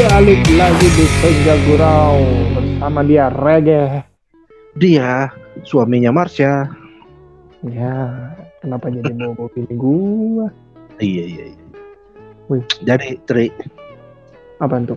[0.00, 2.16] balik lagi di Senja Gurau
[2.56, 4.00] bersama dia Rege.
[4.72, 5.28] Dia
[5.60, 6.64] suaminya Marsha.
[7.60, 8.32] Ya,
[8.64, 10.48] kenapa jadi mau pilih gua?
[10.96, 11.64] Iya iya iya.
[12.48, 12.64] Wih.
[12.80, 13.52] Jadi Tri,
[14.56, 14.96] Apa tuh?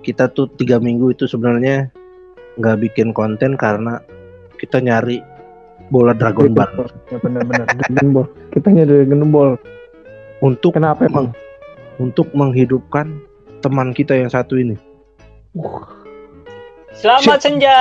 [0.00, 1.88] kita tuh tiga minggu itu sebenarnya
[2.56, 4.00] nggak bikin konten karena
[4.56, 5.20] kita nyari
[5.88, 8.26] bola Dragon Ball Ya benar-benar Dragon Ball.
[8.52, 9.50] Kita nyari Dragon Ball.
[10.40, 11.32] untuk Kenapa emang?
[11.96, 13.20] untuk menghidupkan
[13.60, 14.76] teman kita yang satu ini.
[16.96, 17.78] Selamat senja.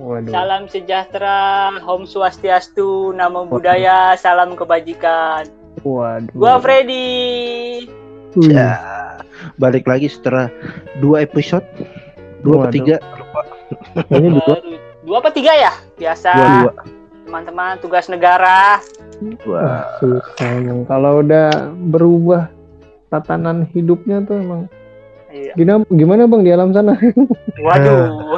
[0.00, 0.32] Waduh.
[0.32, 5.44] Salam sejahtera, Om Swastiastu, Namo Buddhaya, salam kebajikan.
[5.84, 6.32] Waduh.
[6.32, 7.86] Gua Freddy.
[8.38, 8.78] Wih, Ya,
[9.58, 10.46] balik lagi setelah
[11.02, 11.66] dua episode,
[12.46, 13.42] dua atau tiga, lupa.
[14.06, 14.56] Kayaknya dua.
[15.02, 15.72] Dua apa tiga ya?
[15.98, 16.30] Biasa.
[16.30, 16.72] dua dua.
[17.26, 18.78] Teman-teman tugas negara.
[19.42, 20.62] Wah, susah.
[20.86, 22.46] Kalau udah berubah
[23.10, 24.62] tatanan hidupnya tuh emang
[25.30, 25.54] Iya.
[25.54, 26.94] gimana, gimana bang di alam sana
[27.62, 28.34] Waduh.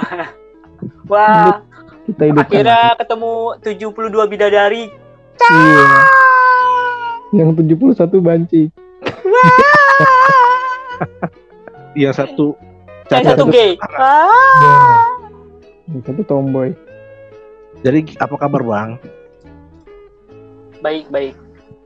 [1.09, 1.63] Wah,
[2.05, 4.85] kita hidup akhirnya ketemu 72 bidadari.
[5.41, 5.85] iya.
[7.33, 8.69] yang 71 banci
[11.97, 12.57] yang satu
[13.09, 13.53] Yang satu cacat.
[13.53, 13.71] gay.
[13.97, 15.05] Ah.
[15.87, 16.73] yang satu tomboy
[17.81, 18.91] Jadi apa kabar bang?
[20.79, 21.35] Baik, baik.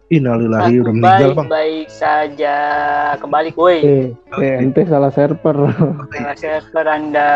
[0.06, 1.48] Innalillahi udah meninggal baik, bang.
[1.50, 2.56] baik saja.
[3.18, 3.78] Kembali, woi.
[3.82, 4.06] eh
[4.38, 5.56] eh ente salah server
[6.14, 7.30] Salah server Anda.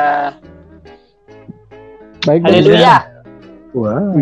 [2.23, 2.47] baik.
[2.47, 2.97] Haleluya.
[3.75, 4.15] Wah,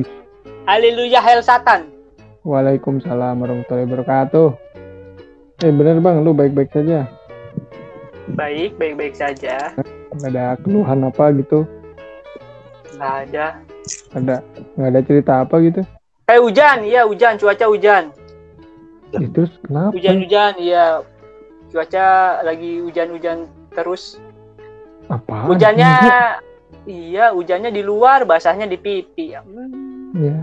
[0.64, 1.92] Haleluya, hell satan.
[2.40, 4.48] Waalaikumsalam warahmatullahi wabarakatuh
[5.58, 7.04] eh bener bang lu baik-baik saja
[8.30, 9.74] Baik, baik-baik saja.
[10.14, 11.66] nggak ada keluhan apa gitu
[12.94, 13.46] Nggak ada.
[14.14, 14.36] ada
[14.78, 15.82] nggak ada cerita apa gitu
[16.24, 18.12] Eh hujan, iya hujan, cuaca hujan.
[19.10, 21.00] Eh, terus kenapa Hujan-hujan, iya.
[21.68, 22.06] Cuaca
[22.42, 24.16] lagi hujan-hujan terus.
[25.08, 25.92] apa Hujannya
[26.84, 29.32] iya, hujannya di luar, basahnya di pipi.
[29.32, 29.40] Ya
[30.12, 30.36] ya,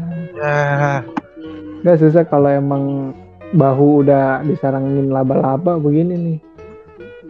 [1.35, 1.79] Hmm.
[1.81, 3.13] nggak susah kalau emang
[3.51, 6.37] bahu udah disarangin laba-laba begini nih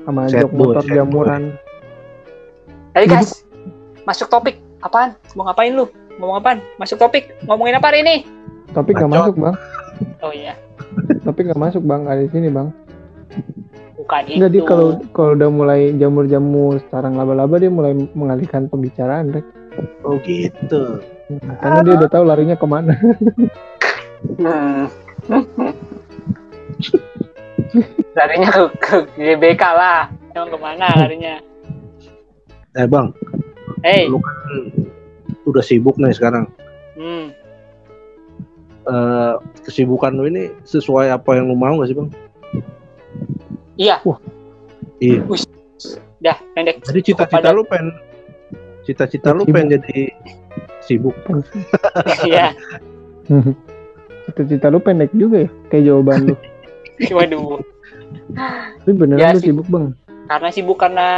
[0.03, 1.43] sama Sad jok boy, motor jamuran
[2.95, 3.43] Ayo guys,
[4.07, 4.55] masuk topik.
[4.79, 5.19] Apaan?
[5.35, 5.91] Mau ngapain lu?
[6.15, 6.63] Ngomong apaan?
[6.79, 7.35] Masuk topik.
[7.43, 8.15] Ngomongin apa hari ini?
[8.71, 9.07] nggak Bacot.
[9.11, 9.55] masuk bang
[10.21, 10.57] Oh iya,
[11.21, 12.69] tapi nggak masuk bang ada di sini bang
[13.95, 14.45] bukan itu.
[14.47, 19.45] Dia kalau kalau udah mulai jamur-jamur sarang laba-laba dia mulai mengalihkan pembicaraan Rek.
[20.07, 21.03] oh gitu.
[21.59, 22.93] karena dia udah tahu larinya ke mana
[24.25, 24.89] Hmm.
[28.17, 30.09] larinya ke, ke GBK lah.
[30.33, 31.35] Emang ke mana larinya?
[32.73, 33.07] Eh bang,
[33.85, 34.35] Hei, lu kan
[35.45, 36.49] udah sibuk nih sekarang.
[36.97, 37.31] hmm.
[38.85, 42.09] Eh kesibukan lu ini sesuai apa yang lu mau gak sih bang?
[43.75, 43.97] iya,
[44.97, 45.19] Iya.
[46.21, 46.79] dah pendek.
[46.81, 47.91] Jadi cita-cita lu pengen
[48.81, 50.13] cita-cita lu pengen jadi
[50.79, 51.17] sibuk.
[52.23, 52.53] Iya,
[54.25, 56.35] cita-cita lu pendek juga ya kayak jawaban lu
[57.17, 57.59] waduh.
[58.79, 59.49] tapi beneran Ya lu sih.
[59.49, 59.85] sibuk bang
[60.25, 61.09] Karena sibuk karena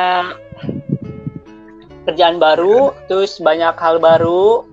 [2.03, 4.63] kerjaan baru, terus banyak hal baru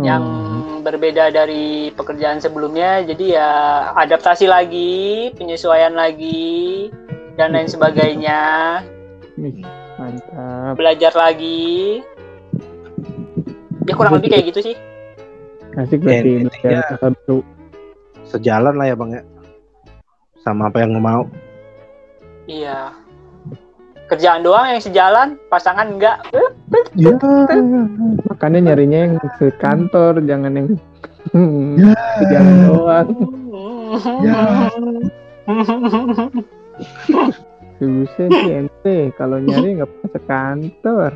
[0.00, 0.41] yang Hmm.
[0.82, 3.06] Berbeda dari pekerjaan sebelumnya.
[3.06, 3.50] Jadi ya
[3.94, 6.90] adaptasi lagi, penyesuaian lagi,
[7.38, 8.42] dan lain sebagainya.
[9.96, 12.02] Mantap Belajar lagi.
[13.86, 14.76] Ya kurang lebih kayak gitu sih.
[15.72, 17.38] asik berarti Ya, belajar bahasa baru
[18.28, 19.22] Sejalan lah ya bang ya.
[20.44, 21.28] Sama apa yang mau.
[22.48, 22.96] Iya.
[24.08, 26.20] Kerjaan doang yang sejalan, pasangan enggak.
[26.96, 27.16] Ya
[28.32, 30.68] makanya nyarinya yang sekantor jangan yang
[31.76, 31.92] Ya.
[32.26, 33.08] jalan doang
[34.24, 34.40] Ya.
[37.78, 41.10] Buset sih ente kalau nyari nggak pernah sekantor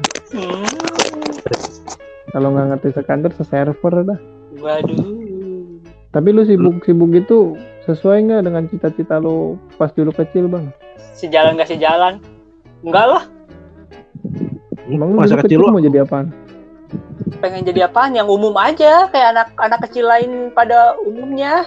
[2.29, 4.21] kalau nggak ngerti sekantor se-server dah
[4.57, 5.81] Waduh.
[6.11, 7.55] tapi lu sibuk-sibuk gitu
[7.85, 10.69] sesuai nggak dengan cita-cita lu pas dulu kecil bang
[11.13, 12.15] Sejalan enggak sejalan?
[12.85, 13.25] Enggak lah,
[14.87, 16.29] emang lu Masa kecil kecil lu mau jadi apaan
[17.41, 18.17] pengen jadi apaan?
[18.17, 19.09] Yang umum aja.
[19.11, 21.67] Kayak anak-anak kecil lain pada umumnya.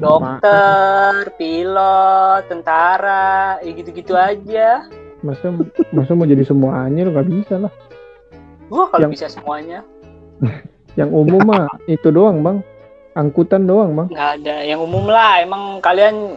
[0.00, 4.88] Dokter, pilot, tentara, ya gitu-gitu aja.
[5.24, 5.48] masa
[5.88, 7.72] masa mau jadi semuanya lu nggak bisa lah.
[8.68, 9.80] Wah, kalau Yang- bisa semuanya.
[11.00, 12.60] yang umum mah itu doang bang.
[13.16, 14.08] Angkutan doang bang.
[14.12, 14.56] Nggak ada.
[14.64, 15.40] Yang umum lah.
[15.40, 16.36] Emang kalian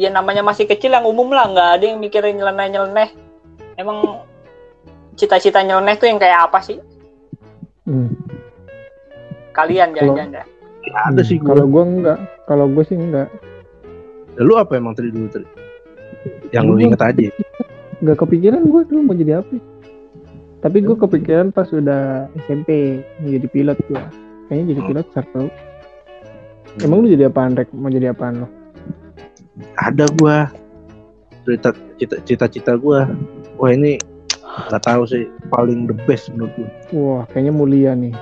[0.00, 1.48] ya namanya masih kecil yang umum lah.
[1.48, 3.08] Nggak ada yang mikirin nyeleneh nyeleneh
[3.76, 4.24] emang
[5.16, 6.80] cita-cita nyeleneh tuh yang kayak apa sih.
[9.62, 10.46] Kalian Kalau- jangan-jangan dah.
[11.06, 11.72] ada sih Hmm, kalau gua.
[11.72, 13.28] gua enggak kalau gue sih enggak.
[14.34, 15.46] Lu apa emang tadi dulu tadi?
[16.50, 17.30] Yang lu inget aja.
[18.02, 19.54] nggak kepikiran gue dulu mau jadi apa.
[20.58, 24.02] Tapi gue kepikiran pas udah SMP mau jadi pilot gue
[24.44, 24.88] kayaknya jadi Hmm.
[24.90, 25.46] pilot seru.
[26.78, 27.70] Emang lu jadi apaan rek?
[27.70, 28.48] Mau jadi apaan lo
[29.76, 30.48] ada gua.
[31.44, 33.06] Cerita cita cita-cita gua.
[33.54, 34.00] Wah ini
[34.66, 35.28] nggak tahu sih.
[35.46, 36.68] Paling the best menurut gua.
[36.90, 38.14] Wah kayaknya mulia nih.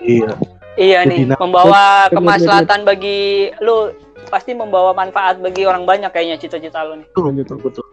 [0.00, 0.34] Iya
[0.78, 3.90] Iya nih, membawa kemaslahatan bagi lu
[4.30, 7.06] pasti membawa manfaat bagi orang banyak kayaknya cita-cita lu nih.
[7.42, 7.86] betul betul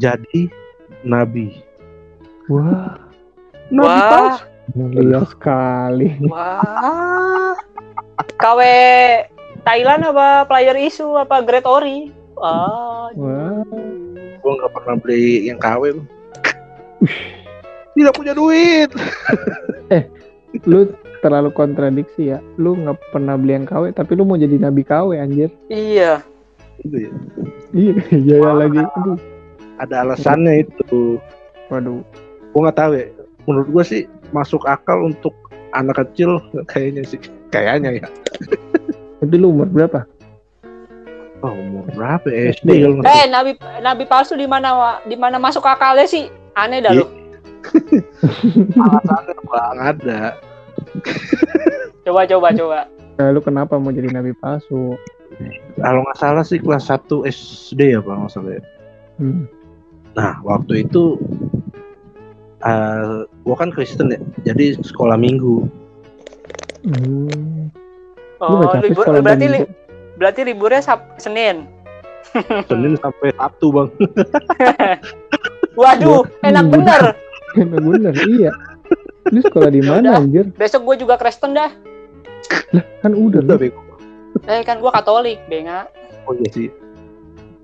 [0.00, 0.48] jadi
[1.04, 1.60] nabi
[2.48, 2.96] wah
[3.70, 4.42] Wah,
[4.74, 7.54] mulia sekali wah.
[8.34, 8.60] KW
[9.62, 12.10] Thailand apa player isu apa Great Ori?
[12.34, 13.14] Wah.
[13.14, 13.62] Wah.
[14.40, 16.00] gua nggak pernah beli yang KW
[17.94, 18.90] tidak punya duit
[20.66, 20.90] lu
[21.22, 25.14] terlalu kontradiksi ya lu nggak pernah beli yang KW tapi lu mau jadi nabi KW
[25.14, 26.24] anjir Iya.
[26.80, 27.10] Gitu ya.
[27.76, 29.18] iya iya ya lagi aduh
[29.78, 31.20] ada alasannya itu
[31.68, 32.00] waduh
[32.50, 33.06] gua nggak tahu ya
[33.46, 35.32] menurut gua sih masuk akal untuk
[35.70, 37.20] anak kecil kayaknya sih
[37.52, 38.08] kayaknya ya
[39.20, 40.02] tapi lu umur berapa
[41.44, 42.52] oh, umur berapa ya?
[42.56, 43.04] SD SD.
[43.06, 46.28] Eh, nabi nabi palsu di mana di mana masuk akalnya sih?
[46.52, 47.00] Aneh dah Iya.
[47.00, 47.19] lu.
[48.76, 50.20] Alasannya bang ada
[52.04, 52.80] Coba coba coba.
[53.14, 54.96] Nah, lu kenapa mau jadi nabi palsu
[55.76, 58.62] kalau nggak salah sih kelas 1 SD ya bang nggak salah ya.
[59.16, 59.44] hmm.
[60.10, 61.16] nah waktu itu
[62.60, 65.68] eh gua kan Kristen ya jadi sekolah minggu
[66.80, 67.68] Hmm.
[68.40, 69.68] Oh, libur, berarti li-
[70.16, 71.68] berarti liburnya Sab- Senin.
[72.64, 73.88] Senin sampai Sabtu bang
[75.80, 77.02] Waduh, enak bener.
[77.58, 78.52] Enak bener iya.
[79.30, 80.50] Lu sekolah di mana anjir?
[80.54, 81.70] Besok gue juga Kristen dah.
[83.02, 83.54] kan udah lu.
[83.58, 83.80] Bego.
[84.46, 85.90] Eh kan gue Katolik, benga.
[86.28, 86.68] oh iya sih.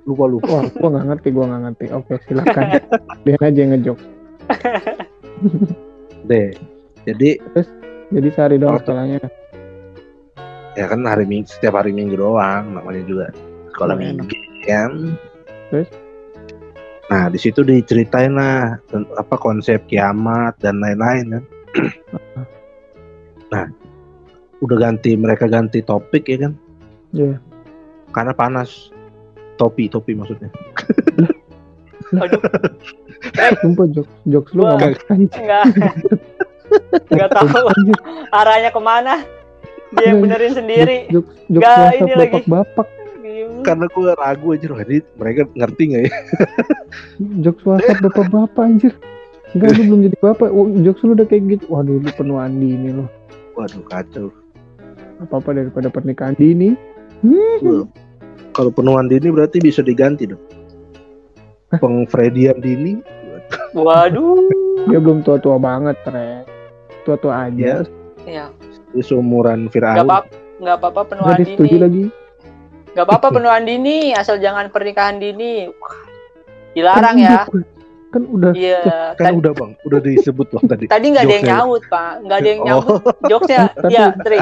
[0.07, 1.85] Lupa lupa wah gua nggak ngerti gua nggak ngerti.
[1.95, 2.65] Oke silakan.
[3.27, 3.99] Dia aja yang ngejok.
[6.31, 6.49] Deh
[7.07, 7.31] jadi
[8.11, 9.19] jadi sehari doang sekolahnya?
[10.77, 13.27] Ya kan hari minggu setiap hari minggu doang namanya juga
[13.75, 14.03] sekolah enak.
[14.03, 14.27] minggu
[14.67, 14.93] kan?
[15.71, 15.89] Terus?
[17.07, 18.75] Nah di situ diceritain lah
[19.15, 21.45] apa konsep kiamat dan lain-lain kan
[23.55, 23.65] nah
[24.59, 26.53] udah ganti mereka ganti topik ya kan
[27.15, 27.39] Iya.
[28.11, 28.91] karena panas
[29.57, 30.51] topi topi maksudnya
[32.15, 32.39] Aduh,
[33.67, 34.95] sumpah jok jokes lu enggak.
[37.11, 37.67] Enggak tahu
[38.31, 39.27] arahnya ke mana.
[39.91, 41.11] Dia yang benerin sendiri.
[41.51, 42.47] WhatsApp ini lagi.
[42.47, 42.87] bapak-bapak
[43.67, 46.13] karena gue ragu aja loh ini mereka ngerti nggak ya?
[47.45, 48.95] Jokes WhatsApp bapak-bapak anjir.
[49.55, 50.49] Enggak lu belum jadi bapak.
[50.53, 51.65] Oh, jokes lu udah kayak gitu.
[51.71, 53.05] Waduh lu penuh dini lu.
[53.55, 54.29] Waduh kacau.
[55.23, 56.75] Apa-apa daripada pernikahan dini.
[57.25, 57.89] Hmm.
[58.53, 60.43] Kalau penuhan dini berarti bisa diganti dong.
[61.73, 63.01] Pengfredian dini.
[63.73, 64.51] Waduh.
[64.93, 66.45] dia belum tua-tua banget re
[67.09, 67.87] tua-tua aja.
[68.27, 68.51] Iya.
[68.91, 70.05] di seumuran Firaun.
[70.05, 70.27] Apa
[70.59, 71.85] enggak apa-apa nggak penuhan disetujui dini.
[71.85, 72.05] lagi
[72.97, 75.69] Enggak apa-apa penuhan dini, asal jangan pernikahan dini.
[75.69, 76.01] Wah,
[76.73, 77.45] Dilarang Kan ya.
[77.45, 77.69] udah-
[78.07, 78.81] kan udah Iya.
[79.13, 82.13] kan Tadi, udah bang udah disebut bang tadi tadi nggak ada yang nyaut, Pak.
[82.25, 82.67] Nggak ada yang Oh.
[82.67, 82.87] nyaut.
[83.27, 83.61] Jokesnya.
[83.85, 84.39] Tapi- Ya, Tri.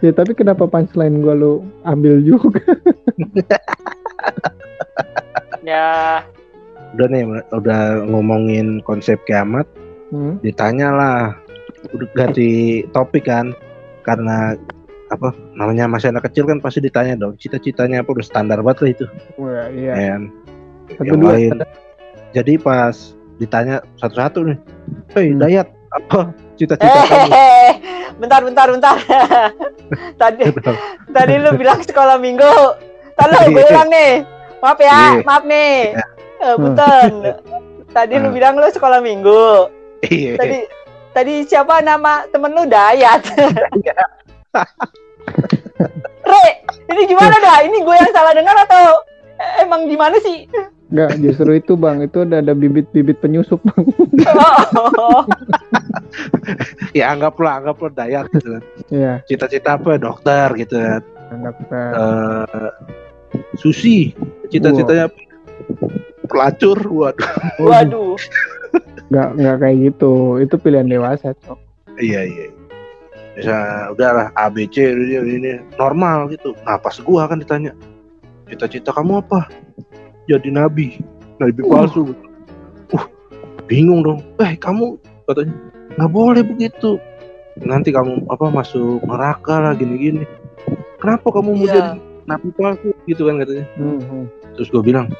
[0.00, 2.60] ya tapi kenapa punchline gua lu ambil juga
[5.62, 6.20] Ya,
[6.92, 9.64] udah nih udah ngomongin konsep kiamat
[10.08, 10.40] hmm?
[10.40, 11.20] ditanya lah
[11.90, 12.48] udah ganti
[12.90, 13.52] topik kan
[14.00, 14.56] karena
[15.06, 18.90] apa namanya masih anak kecil kan pasti ditanya dong cita-citanya apa udah standar banget lah
[18.90, 19.06] itu
[19.36, 20.16] Wah, iya
[20.90, 21.52] Satu, yang dua, lain
[22.32, 22.96] jadi pas
[23.36, 24.58] ditanya satu-satu nih
[25.12, 25.40] hei Hmm.
[25.40, 26.20] Dayat apa
[26.54, 27.70] cita-cita kamu Eh,
[28.16, 28.96] bentar, bentar, bentar.
[30.22, 30.42] tadi,
[31.10, 32.50] tadi lu bilang sekolah minggu.
[33.14, 33.70] Tadi gue Iya.
[33.70, 34.12] ulang nih.
[34.58, 35.22] Maaf ya, Iya.
[35.22, 35.74] maaf nih.
[35.88, 36.04] Iya.
[36.40, 37.12] Eh, punten.
[37.90, 38.32] Tadi lu Ah.
[38.32, 39.46] bilang lu sekolah minggu.
[40.04, 40.58] iya Tadi,
[41.12, 43.22] tadi siapa nama temen lu Dayat?
[46.30, 46.44] Re,
[46.90, 47.58] ini gimana dah?
[47.66, 49.02] Ini gue yang salah dengar atau
[49.60, 50.46] emang gimana sih?
[50.94, 53.84] Enggak, justru itu bang, itu ada ada bibit-bibit penyusup bang.
[55.00, 55.26] Oh,
[56.98, 58.62] ya anggaplah anggaplah Dayat gitu kan.
[58.92, 61.02] Iya, cita-cita apa dokter gitu kan
[61.34, 61.82] kita.
[61.98, 62.70] Eh,
[63.58, 64.14] susi
[64.54, 65.10] cita-citanya
[66.30, 68.14] pelacur waduh waduh.
[69.10, 70.38] Enggak, enggak kayak gitu.
[70.38, 71.58] Itu pilihan dewasa, cok.
[71.94, 72.50] iya iya
[73.34, 77.74] bisa udahlah ABC ini, ini normal gitu nah pas gua kan ditanya
[78.46, 79.50] cita-cita kamu apa
[80.30, 81.02] jadi nabi
[81.42, 81.70] nabi Uh.
[81.70, 82.02] palsu
[82.94, 83.04] uh
[83.66, 84.94] bingung dong eh kamu
[85.26, 85.54] katanya
[85.98, 87.00] nggak boleh begitu
[87.62, 90.26] nanti kamu apa masuk neraka lah gini-gini
[91.02, 91.74] kenapa kamu mau Iya.
[91.74, 91.90] jadi
[92.24, 94.24] nabi palsu gitu kan katanya Hmm, hmm.
[94.54, 95.10] terus gue bilang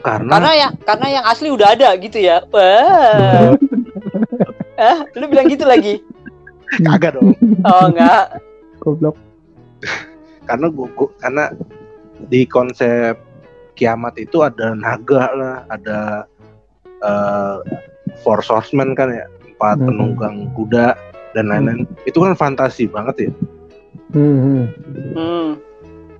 [0.00, 2.40] karena, Karena yang karena yang asli udah ada gitu ya.
[2.48, 3.52] Wah.
[4.88, 6.00] eh, lu bilang gitu lagi?
[6.86, 8.40] kagak dong Oh enggak.
[8.82, 9.16] Goblok.
[10.48, 11.44] karena gua, gua- karena
[12.26, 13.16] di konsep
[13.74, 15.98] kiamat itu ada naga lah ada
[17.00, 17.56] eh
[18.20, 19.86] four horsemen kan ya empat Mhm.
[19.86, 20.92] penunggang kuda
[21.32, 23.32] dan lain-lain itu kan fantasi banget ya
[24.10, 24.64] Hmm, hmm.
[25.14, 25.48] Hmm.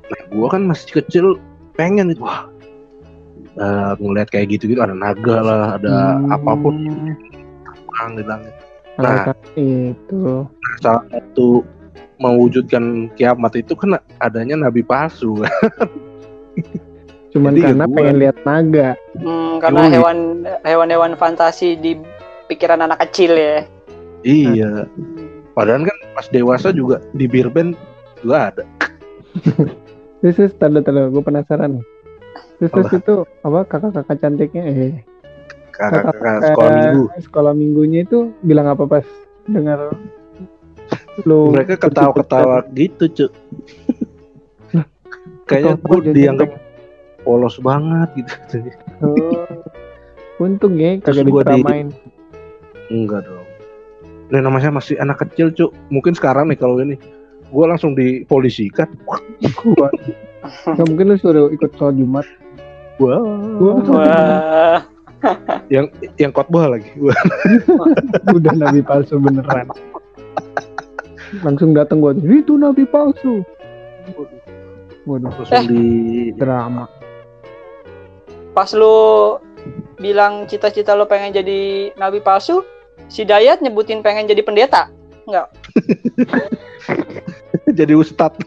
[0.06, 1.26] nah gua kan masih kecil
[1.74, 2.46] pengen itu wah
[3.52, 6.30] eh, ngeliat kayak gitu gitu ada naga lah ada Hmm.
[6.30, 6.74] apa pun
[7.66, 8.54] terbang di langit
[9.00, 10.44] Nah, itu.
[10.78, 11.64] salah satu
[12.16, 15.40] mewujudkan kiamat itu kan adanya nabi palsu
[17.30, 18.88] Cuman Jadi ya karena gua- pengen lihat naga.
[19.14, 19.92] Hmm, karena Yoi.
[19.94, 20.18] hewan
[20.60, 21.94] hewan-hewan fantasi di
[22.46, 23.62] pikiran anak kecil ya.
[24.20, 24.84] iya
[25.54, 27.72] padahal kan pas dewasa juga di bir band
[28.20, 28.64] juga ada
[30.20, 31.84] Terus, terus tanda tanda gue penasaran nih.
[32.58, 34.92] Terus, terus itu apa kakak-kakak cantiknya eh
[35.80, 39.06] kakak-kakak sekolah eh, minggu sekolah minggunya itu bilang apa pas
[39.46, 39.90] dengar
[41.22, 43.32] lu mereka ketawa-ketawa gitu cuk
[45.48, 46.50] kayaknya gue jadi dianggap
[47.20, 48.34] polos banget gitu
[49.00, 49.16] Oh.
[50.38, 51.88] Untung ya Terus kagak gua di- diceramain.
[52.88, 53.48] enggak dong
[54.28, 56.96] dan namanya masih anak kecil cuk mungkin sekarang nih kalau ini
[57.44, 58.86] gue langsung dipolisikan.
[60.70, 62.22] Nggak mungkin lu suruh ikut sholat Jumat.
[62.96, 63.18] wah
[63.58, 64.78] Wah, Wah.
[65.74, 65.86] yang
[66.16, 66.90] yang khotbah lagi
[68.36, 69.68] udah nabi palsu beneran.
[71.44, 73.44] Langsung datang gua itu nabi palsu.
[75.06, 75.84] Waduh, langsung di
[76.34, 76.88] drama.
[78.50, 79.38] Pas lu
[80.00, 82.64] bilang cita-cita lo pengen jadi nabi palsu,
[83.06, 84.90] si Dayat nyebutin pengen jadi pendeta.
[87.78, 88.42] jadi ustadz